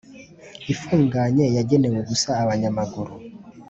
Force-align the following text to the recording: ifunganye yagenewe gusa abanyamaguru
ifunganye 0.73 1.45
yagenewe 1.57 1.99
gusa 2.09 2.29
abanyamaguru 2.43 3.13